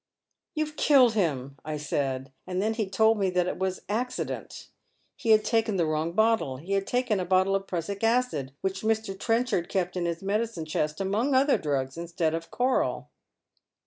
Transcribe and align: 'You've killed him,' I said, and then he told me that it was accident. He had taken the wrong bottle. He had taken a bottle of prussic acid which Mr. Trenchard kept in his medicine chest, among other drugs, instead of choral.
'You've 0.55 0.77
killed 0.77 1.13
him,' 1.13 1.57
I 1.63 1.77
said, 1.77 2.31
and 2.47 2.59
then 2.59 2.73
he 2.73 2.89
told 2.89 3.19
me 3.19 3.29
that 3.29 3.45
it 3.45 3.59
was 3.59 3.83
accident. 3.87 4.69
He 5.15 5.29
had 5.29 5.45
taken 5.45 5.77
the 5.77 5.85
wrong 5.85 6.13
bottle. 6.13 6.57
He 6.57 6.71
had 6.73 6.87
taken 6.87 7.19
a 7.19 7.23
bottle 7.23 7.55
of 7.55 7.67
prussic 7.67 8.03
acid 8.03 8.51
which 8.61 8.81
Mr. 8.81 9.15
Trenchard 9.15 9.69
kept 9.69 9.95
in 9.95 10.05
his 10.07 10.23
medicine 10.23 10.65
chest, 10.65 11.01
among 11.01 11.35
other 11.35 11.59
drugs, 11.59 11.97
instead 11.99 12.33
of 12.33 12.49
choral. 12.49 13.09